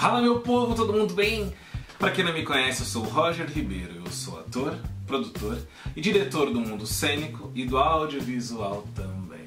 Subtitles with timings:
[0.00, 1.52] Fala meu povo, todo mundo bem?
[1.98, 4.74] Para quem não me conhece, eu sou Roger Ribeiro, eu sou ator,
[5.06, 5.58] produtor
[5.94, 9.46] e diretor do mundo cênico e do audiovisual também.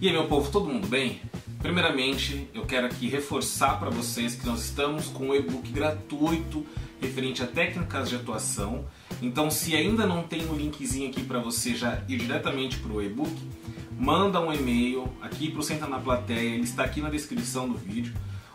[0.00, 1.22] E aí meu povo, todo mundo bem?
[1.60, 6.66] Primeiramente, eu quero aqui reforçar para vocês que nós estamos com um e-book gratuito
[7.00, 8.84] referente a técnicas de atuação.
[9.22, 12.90] Então, se ainda não tem o um linkzinho aqui para você já ir diretamente para
[12.90, 13.32] o e-book,
[13.96, 17.78] manda um e-mail aqui para o Senta na Plateia, ele está aqui na descrição do
[17.78, 18.12] vídeo,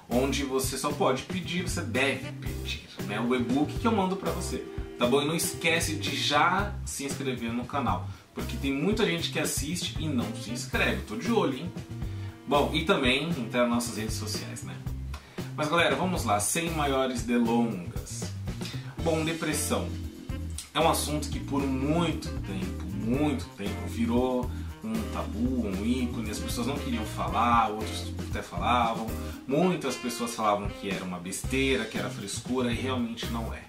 [0.09, 4.31] onde você só pode pedir, você deve pedir, né, o e-book que eu mando para
[4.31, 4.63] você,
[4.97, 5.21] tá bom?
[5.21, 9.95] E não esquece de já se inscrever no canal, porque tem muita gente que assiste
[9.99, 11.71] e não se inscreve, tô de olho, hein?
[12.47, 14.75] Bom, e também entrar nas nossas redes sociais, né?
[15.55, 18.31] Mas galera, vamos lá, sem maiores delongas.
[19.03, 19.87] Bom, depressão
[20.75, 24.51] é um assunto que por muito tempo, muito tempo virou
[24.85, 29.07] um tabu, um ícone, as pessoas não queriam falar, outros até falavam.
[29.47, 33.63] Muitas pessoas falavam que era uma besteira, que era frescura e realmente não é.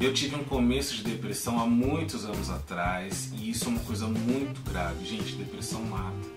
[0.00, 4.06] Eu tive um começo de depressão há muitos anos atrás e isso é uma coisa
[4.08, 5.04] muito grave.
[5.04, 6.32] Gente, depressão mata.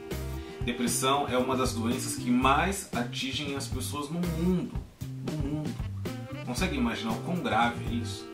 [0.64, 4.74] Depressão é uma das doenças que mais atingem as pessoas no mundo.
[5.32, 5.76] No mundo.
[6.46, 8.28] Consegue imaginar o quão grave é isso?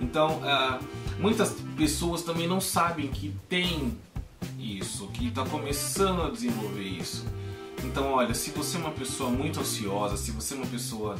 [0.00, 0.84] Então, uh,
[1.18, 3.96] muitas pessoas também não sabem que tem
[4.58, 7.24] isso, que está começando a desenvolver isso.
[7.84, 11.16] Então, olha, se você é uma pessoa muito ansiosa, se você é uma pessoa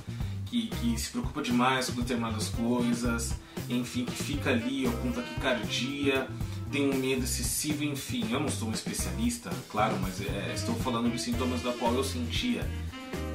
[0.47, 3.34] que, que se preocupa demais com determinadas coisas,
[3.69, 6.28] enfim, que fica ali ó, com taquicardia,
[6.72, 11.11] tem um medo excessivo, enfim, eu não sou um especialista, claro, mas é, estou falando
[11.11, 12.69] de sintomas da qual eu sentia.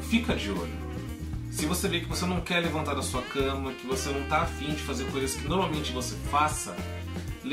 [0.09, 0.83] Fica de olho.
[1.49, 4.41] Se você vê que você não quer levantar da sua cama, que você não está
[4.41, 6.75] afim de fazer coisas que normalmente você faça,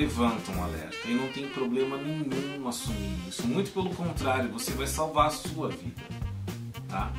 [0.01, 3.47] levanta um alerta e não tem problema nenhum assumir isso.
[3.47, 6.03] Muito pelo contrário, você vai salvar a sua vida.
[6.89, 7.13] Tá?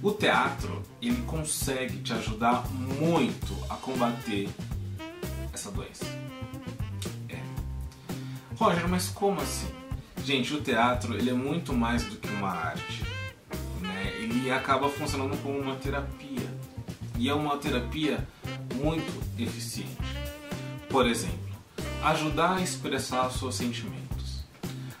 [0.00, 4.48] O teatro ele consegue te ajudar muito a combater
[5.52, 6.04] essa doença.
[7.28, 7.38] É.
[8.56, 9.68] Roger, mas como assim?
[10.24, 13.02] Gente, o teatro ele é muito mais do que uma arte.
[13.80, 14.14] Né?
[14.20, 16.48] Ele acaba funcionando como uma terapia.
[17.18, 18.26] E é uma terapia
[18.76, 19.98] muito eficiente.
[20.88, 21.49] Por exemplo,
[22.02, 24.40] ajudar a expressar os seus sentimentos.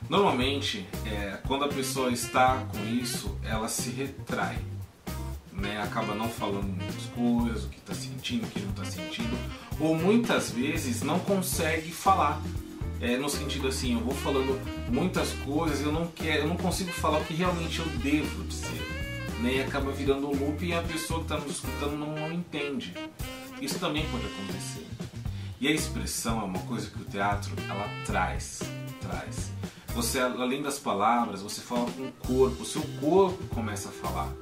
[0.08, 4.58] Normalmente, é, quando a pessoa está com isso, ela se retrai,
[5.52, 5.80] né?
[5.80, 9.38] acaba não falando muitas coisas, o que está sentindo, o que não está sentindo,
[9.78, 12.42] ou muitas vezes não consegue falar.
[13.00, 16.90] É, no sentido assim, eu vou falando muitas coisas, eu não quero, eu não consigo
[16.92, 19.54] falar o que realmente eu devo dizer, né?
[19.54, 22.92] E acaba virando um loop e a pessoa que está nos escutando não, não entende.
[23.58, 24.86] Isso também pode acontecer.
[25.60, 28.60] E a expressão é uma coisa que o teatro ela traz,
[28.98, 29.52] traz.
[29.88, 34.32] Você além das palavras, você fala com o corpo, o seu corpo começa a falar.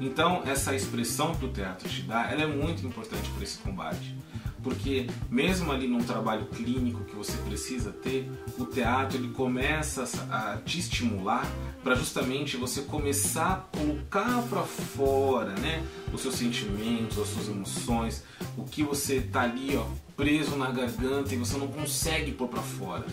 [0.00, 4.16] Então essa expressão que o teatro te dá, ela é muito importante para esse combate.
[4.62, 10.56] Porque mesmo ali num trabalho clínico que você precisa ter, o teatro ele começa a
[10.64, 11.46] te estimular
[11.82, 18.24] para justamente você começar a colocar para fora, né, os seus sentimentos, as suas emoções,
[18.56, 19.86] o que você tá ali, ó,
[20.16, 23.06] preso na garganta e você não consegue pôr para fora.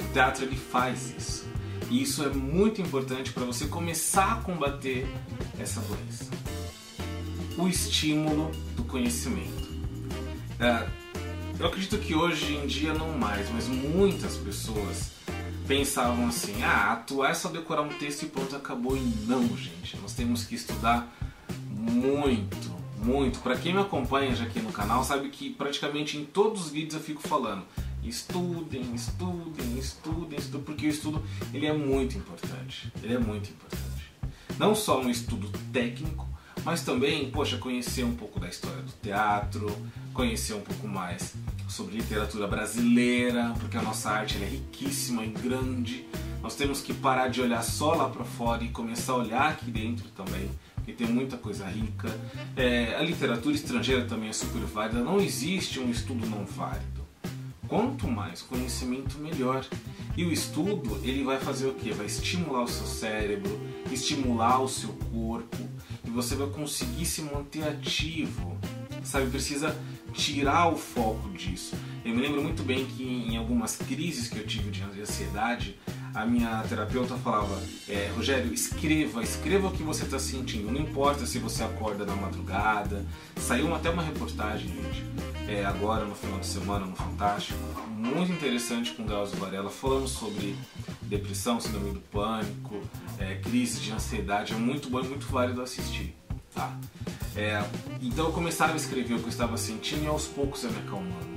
[0.00, 1.46] O teatro ele faz isso.
[1.90, 5.06] E isso é muito importante para você começar a combater
[5.58, 6.30] essa doença.
[7.56, 9.73] O estímulo do conhecimento.
[10.64, 10.88] É,
[11.60, 15.12] eu acredito que hoje em dia não mais, mas muitas pessoas
[15.68, 18.96] pensavam assim: ah, atuar é só decorar um texto e pronto, acabou.
[18.96, 21.14] E não, gente, nós temos que estudar
[21.68, 23.40] muito, muito.
[23.40, 26.94] Para quem me acompanha já aqui no canal, sabe que praticamente em todos os vídeos
[26.94, 27.62] eu fico falando:
[28.02, 32.90] estudem, estudem, estudem, estudem, porque o estudo ele é muito importante.
[33.02, 33.84] Ele é muito importante.
[34.58, 36.26] Não só um estudo técnico,
[36.64, 39.70] mas também, poxa, conhecer um pouco da história do teatro,
[40.12, 41.34] conhecer um pouco mais
[41.68, 46.06] sobre literatura brasileira, porque a nossa arte é riquíssima e grande.
[46.42, 49.70] Nós temos que parar de olhar só lá para fora e começar a olhar aqui
[49.70, 50.50] dentro também
[50.84, 52.08] que tem muita coisa rica.
[52.56, 57.03] É, a literatura estrangeira também é super válida, não existe um estudo não válido.
[57.74, 59.66] Quanto mais conhecimento, melhor.
[60.16, 61.90] E o estudo, ele vai fazer o que?
[61.90, 63.60] Vai estimular o seu cérebro,
[63.90, 65.58] estimular o seu corpo,
[66.04, 68.56] e você vai conseguir se manter ativo.
[69.02, 69.76] Sabe, precisa
[70.12, 71.74] tirar o foco disso.
[72.04, 75.76] Eu me lembro muito bem que em algumas crises que eu tive de ansiedade,
[76.14, 80.70] a minha terapeuta falava, é, Rogério, escreva, escreva o que você está sentindo.
[80.70, 83.04] Não importa se você acorda na madrugada.
[83.36, 85.04] Saiu até uma reportagem, gente,
[85.48, 87.58] é, agora no final de semana no Fantástico,
[87.90, 90.56] muito interessante com Drauzio Varela, falando sobre
[91.02, 92.80] depressão, síndrome do pânico,
[93.18, 94.52] é, crise de ansiedade.
[94.52, 96.14] É muito bom e muito válido assistir.
[96.54, 96.76] Tá?
[97.36, 97.62] É,
[98.00, 100.78] então eu começava a escrever o que eu estava sentindo e aos poucos eu me
[100.78, 101.34] acalmando.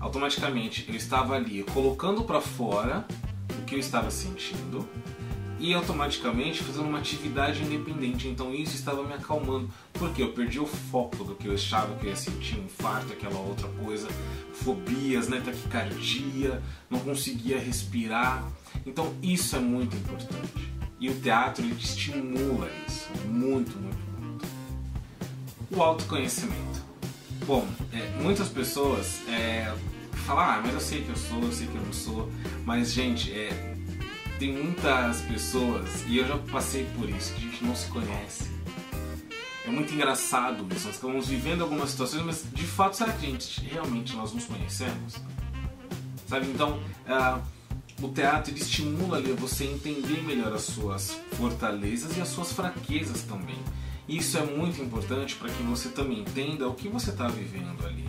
[0.00, 3.04] Automaticamente eu estava ali colocando para fora
[3.58, 4.88] o que eu estava sentindo
[5.58, 8.28] e automaticamente fazendo uma atividade independente.
[8.28, 12.06] Então isso estava me acalmando, porque eu perdi o foco do que eu achava que
[12.06, 14.08] eu ia sentir, um infarto, aquela outra coisa,
[14.52, 18.46] fobias, né, taquicardia, não conseguia respirar.
[18.84, 20.72] Então isso é muito importante.
[20.98, 24.06] E o teatro ele estimula isso, muito, muito
[25.70, 26.84] o autoconhecimento.
[27.46, 29.72] Bom, é, muitas pessoas é,
[30.24, 32.30] falam, ah, mas eu sei que eu sou, eu sei que eu não sou.
[32.64, 33.75] Mas, gente, é,
[34.38, 38.56] tem muitas pessoas, e eu já passei por isso, que a gente não se conhece.
[39.66, 40.86] É muito engraçado isso.
[40.86, 44.44] Nós estamos vivendo algumas situações, mas de fato, será que a gente realmente nós nos
[44.44, 45.16] conhecemos?
[46.28, 46.46] Sabe?
[46.46, 46.78] Então,
[47.08, 47.42] uh,
[48.00, 53.22] o teatro ele estimula ali você entender melhor as suas fortalezas e as suas fraquezas
[53.22, 53.58] também.
[54.08, 58.04] Isso é muito importante para que você também entenda o que você está vivendo ali,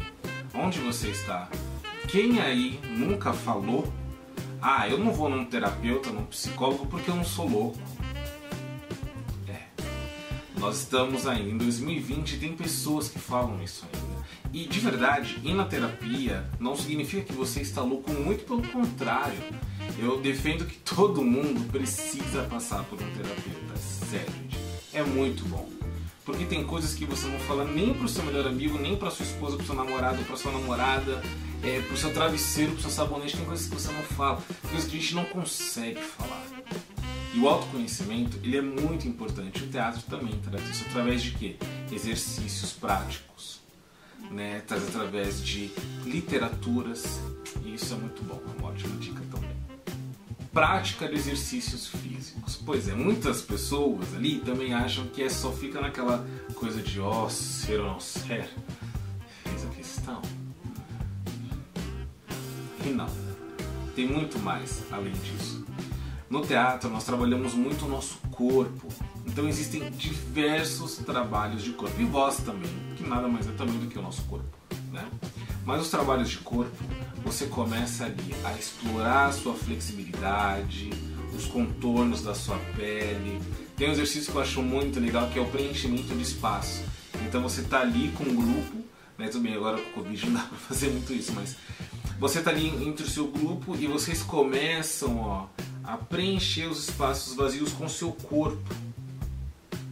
[0.54, 1.50] onde você está.
[2.08, 3.92] Quem aí nunca falou,
[4.70, 7.80] ah, eu não vou num terapeuta, num psicólogo porque eu não sou louco.
[9.48, 9.62] É.
[10.60, 14.28] Nós estamos ainda em 2020 e tem pessoas que falam isso ainda.
[14.52, 19.40] E de verdade, ir na terapia não significa que você está louco, muito pelo contrário.
[19.98, 24.34] Eu defendo que todo mundo precisa passar por um terapeuta, sério,
[24.92, 25.77] é muito bom.
[26.28, 29.26] Porque tem coisas que você não fala nem pro seu melhor amigo, nem pra sua
[29.26, 31.24] esposa, pro seu namorado, pra sua namorada,
[31.64, 34.98] é, pro seu travesseiro, pro seu sabonete, tem coisas que você não fala, coisas que
[34.98, 36.46] a gente não consegue falar.
[37.34, 39.64] E o autoconhecimento, ele é muito importante.
[39.64, 41.56] O teatro também traz isso através de quê?
[41.90, 43.62] Exercícios práticos,
[44.30, 44.62] né?
[44.68, 45.72] Traz através de
[46.04, 47.22] literaturas,
[47.64, 49.47] e isso é muito bom, é uma ótima dica também
[50.58, 52.60] prática de exercícios físicos.
[52.66, 56.26] Pois é, muitas pessoas ali também acham que é só fica naquela
[56.56, 58.50] coisa de ó, oh, ser ou não ser.
[59.46, 60.20] A questão.
[62.84, 63.06] E não.
[63.96, 65.64] Tem muito mais além disso.
[66.28, 68.88] No teatro nós trabalhamos muito o nosso corpo.
[69.28, 72.02] Então existem diversos trabalhos de corpo.
[72.02, 74.58] E voz também, que nada mais é também do que o nosso corpo.
[74.92, 75.08] Né?
[75.64, 76.76] Mas os trabalhos de corpo
[77.28, 80.90] você começa ali a explorar a sua flexibilidade,
[81.36, 83.42] os contornos da sua pele.
[83.76, 86.84] Tem um exercício que eu acho muito legal que é o preenchimento de espaço.
[87.28, 88.78] Então você está ali com um grupo,
[89.18, 89.28] né?
[89.28, 91.58] Tudo bem, agora com o Covid não dá para fazer muito isso, mas
[92.18, 95.48] você está ali entre o seu grupo e vocês começam ó,
[95.84, 98.74] a preencher os espaços vazios com o seu corpo.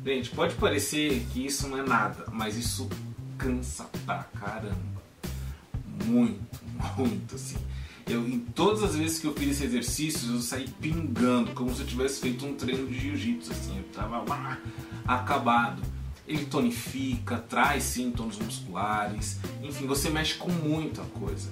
[0.05, 2.87] Gente, pode parecer que isso não é nada, mas isso
[3.37, 4.95] cansa pra caramba.
[6.03, 6.65] Muito
[6.97, 7.57] muito, assim.
[8.07, 11.81] Eu, em todas as vezes que eu fiz esse exercício, eu saí pingando, como se
[11.81, 13.77] eu tivesse feito um treino de jiu-jitsu, assim.
[13.77, 14.23] Eu tava
[15.07, 15.81] acabado.
[16.27, 21.49] Ele tonifica, traz sintomas musculares, enfim, você mexe com muita coisa.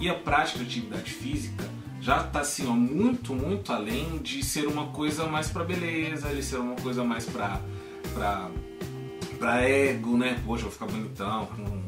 [0.00, 1.64] E a prática de atividade física
[2.00, 6.42] já está assim, ó, muito, muito além de ser uma coisa mais para beleza, de
[6.42, 7.60] ser uma coisa mais para
[9.38, 10.40] para ego, né?
[10.46, 11.82] Poxa, eu vou ficar bonitão com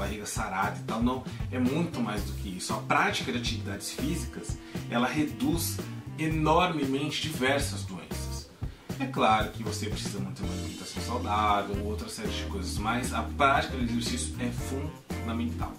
[0.00, 1.02] barriga sarada e tal.
[1.02, 2.72] Não, é muito mais do que isso.
[2.72, 4.56] A prática de atividades físicas,
[4.90, 5.76] ela reduz
[6.18, 8.50] enormemente diversas doenças.
[8.98, 13.22] É claro que você precisa manter uma alimentação saudável, outra série de coisas, mas a
[13.22, 15.72] prática de exercício é fundamental.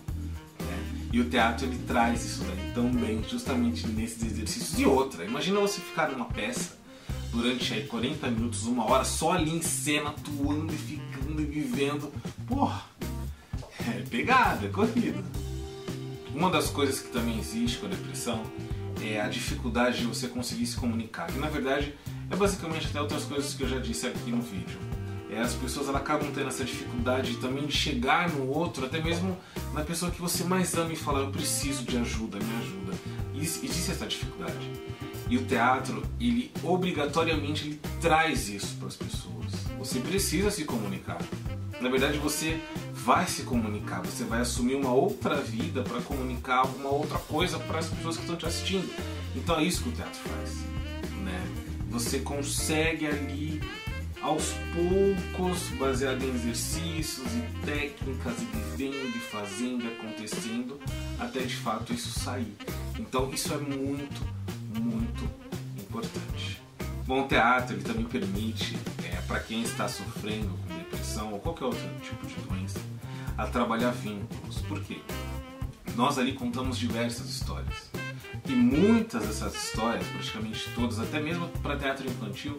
[0.60, 1.10] Né?
[1.14, 4.80] E o teatro ele traz isso daí também, justamente nesses exercícios.
[4.80, 6.80] E outra, imagina você ficar numa peça
[7.32, 12.12] durante aí 40 minutos, uma hora, só ali em cena, atuando e ficando e vivendo.
[12.48, 12.84] Porra,
[14.12, 15.24] pegada, é corrida.
[16.36, 18.44] Uma das coisas que também existe com a depressão
[19.02, 21.28] é a dificuldade de você conseguir se comunicar.
[21.28, 21.96] Que na verdade
[22.30, 24.78] é basicamente até outras coisas que eu já disse aqui no vídeo.
[25.32, 29.38] É, as pessoas elas acabam tendo essa dificuldade também de chegar no outro, até mesmo
[29.74, 32.94] na pessoa que você mais ama e falar eu preciso de ajuda, me ajuda.
[33.34, 34.70] E existe essa dificuldade.
[35.30, 39.54] E o teatro, ele obrigatoriamente ele traz isso para as pessoas.
[39.80, 41.22] Você precisa se comunicar.
[41.80, 42.60] Na verdade, você
[43.04, 47.80] vai se comunicar, você vai assumir uma outra vida para comunicar alguma outra coisa para
[47.80, 48.88] as pessoas que estão te assistindo.
[49.36, 50.58] Então é isso que o teatro faz,
[51.24, 51.42] né?
[51.90, 53.62] Você consegue ali
[54.22, 60.80] aos poucos, baseado em exercícios e técnicas e vivendo e fazendo e acontecendo,
[61.20, 62.56] até de fato isso sair.
[63.00, 64.22] Então isso é muito,
[64.80, 65.28] muito
[65.80, 66.62] importante.
[67.08, 71.66] Bom, o teatro ele também permite, é, para quem está sofrendo com depressão ou qualquer
[71.66, 72.80] outro tipo de doença,
[73.38, 74.62] a trabalhar vínculos.
[74.62, 75.00] Por quê?
[75.96, 77.92] Nós ali contamos diversas histórias.
[78.48, 82.58] E muitas dessas histórias, praticamente todas, até mesmo para teatro infantil,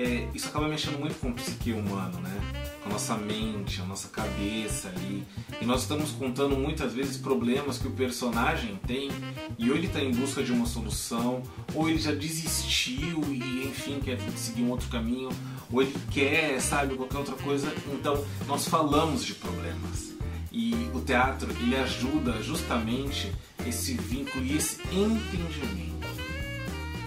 [0.00, 2.34] é, isso acaba mexendo muito com o psique humano, né?
[2.82, 5.26] Com a nossa mente, a nossa cabeça ali.
[5.60, 9.10] E nós estamos contando muitas vezes problemas que o personagem tem
[9.58, 11.42] e ou ele está em busca de uma solução,
[11.74, 15.28] ou ele já desistiu e enfim quer seguir um outro caminho,
[15.70, 17.70] ou ele quer, sabe, qualquer outra coisa.
[17.92, 20.14] Então nós falamos de problemas.
[20.50, 23.30] E o teatro ele ajuda justamente
[23.66, 25.99] esse vínculo e esse entendimento.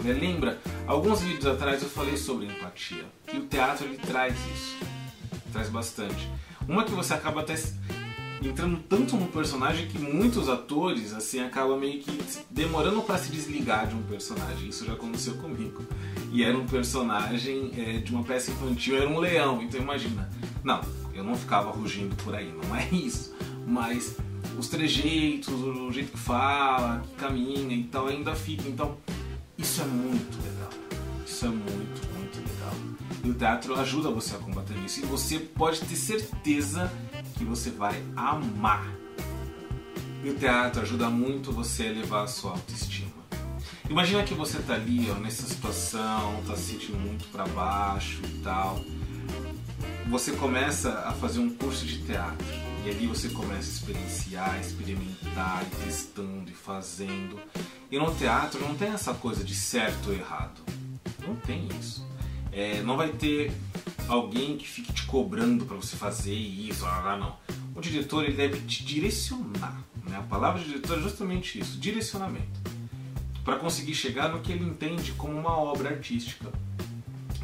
[0.03, 0.13] Né?
[0.13, 3.05] Lembra, alguns vídeos atrás eu falei sobre empatia.
[3.33, 4.77] E o teatro ele traz isso.
[5.51, 6.29] Traz bastante.
[6.67, 7.55] Uma que você acaba até
[8.41, 12.19] entrando tanto no personagem que muitos atores assim acabam meio que
[12.49, 14.67] demorando para se desligar de um personagem.
[14.67, 15.83] Isso já aconteceu comigo.
[16.31, 19.61] E era um personagem é, de uma peça infantil, era um leão.
[19.61, 20.29] Então imagina.
[20.63, 20.81] Não,
[21.13, 23.33] eu não ficava rugindo por aí, não é isso.
[23.65, 24.17] Mas
[24.57, 28.67] os trejeitos, o jeito que fala, que caminha e tal, ainda fica.
[28.67, 28.97] Então
[29.63, 30.69] isso é muito legal.
[31.25, 32.73] Isso é muito, muito legal.
[33.23, 34.99] E o teatro ajuda você a combater isso.
[34.99, 36.91] E você pode ter certeza
[37.37, 38.85] que você vai amar.
[40.21, 43.11] E o teatro ajuda muito você a elevar a sua autoestima.
[43.89, 48.39] Imagina que você tá ali, ó, nessa situação, tá se sentindo muito para baixo e
[48.43, 48.83] tal.
[50.09, 52.72] Você começa a fazer um curso de teatro.
[52.85, 57.39] E ali você começa a experienciar, experimentar, e testando e fazendo.
[57.89, 60.61] E no teatro não tem essa coisa de certo ou errado.
[61.25, 62.05] Não tem isso.
[62.51, 63.53] É, não vai ter
[64.07, 67.37] alguém que fique te cobrando para você fazer isso, lá, não.
[67.73, 69.81] O diretor ele deve te direcionar.
[70.05, 70.17] Né?
[70.17, 72.61] A palavra diretor é justamente isso, direcionamento.
[73.45, 76.51] Para conseguir chegar no que ele entende como uma obra artística.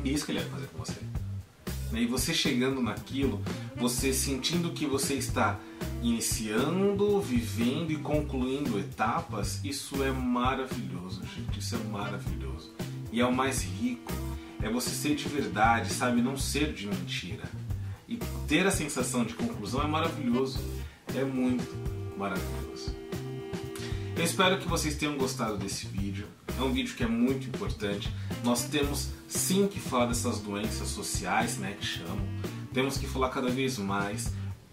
[0.04, 1.00] E é isso que ele vai fazer com você.
[1.92, 3.42] E você chegando naquilo,
[3.80, 5.58] você sentindo que você está
[6.04, 11.60] iniciando, vivendo e concluindo etapas, isso é maravilhoso, gente.
[11.60, 12.74] Isso é maravilhoso.
[13.12, 14.12] E é o mais rico.
[14.62, 16.22] É você ser de verdade, sabe?
[16.22, 17.44] Não ser de mentira.
[18.08, 18.18] E
[18.48, 20.60] ter a sensação de conclusão é maravilhoso.
[21.16, 21.74] É muito
[22.18, 22.94] maravilhoso.
[24.18, 26.28] Eu espero que vocês tenham gostado desse vídeo.
[26.60, 28.14] É um vídeo que é muito importante.
[28.44, 32.28] Nós temos sim que falar dessas doenças sociais, né, que chamam.
[32.74, 34.32] Temos que falar cada vez mais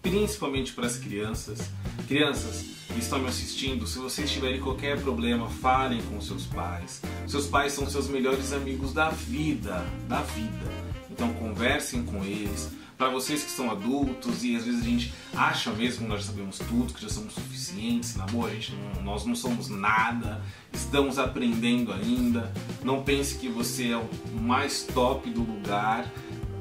[0.09, 1.59] principalmente para as crianças.
[2.07, 7.01] Crianças que estão me assistindo, se vocês tiverem qualquer problema, falem com seus pais.
[7.27, 10.71] Seus pais são seus melhores amigos da vida, da vida.
[11.11, 12.69] Então conversem com eles.
[12.97, 16.31] Para vocês que são adultos e às vezes a gente acha mesmo que nós já
[16.31, 20.41] sabemos tudo, que já somos suficientes, na boa, a gente não, nós não somos nada,
[20.73, 22.51] estamos aprendendo ainda.
[22.83, 24.09] Não pense que você é o
[24.41, 26.11] mais top do lugar.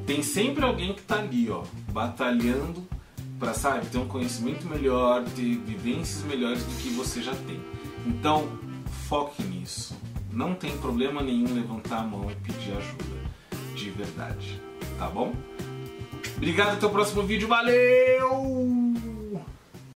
[0.07, 2.87] Tem sempre alguém que está ali, ó, batalhando
[3.39, 7.61] para sabe ter um conhecimento melhor, ter vivências melhores do que você já tem.
[8.07, 8.49] Então
[9.09, 9.97] foque nisso.
[10.31, 13.05] Não tem problema nenhum levantar a mão e pedir ajuda,
[13.75, 14.61] de verdade,
[14.99, 15.35] tá bom?
[16.37, 18.76] Obrigado, até o próximo vídeo, valeu!